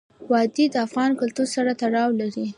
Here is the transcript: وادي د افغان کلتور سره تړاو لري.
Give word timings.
وادي 0.31 0.65
د 0.73 0.75
افغان 0.87 1.11
کلتور 1.21 1.47
سره 1.55 1.71
تړاو 1.81 2.09
لري. 2.21 2.45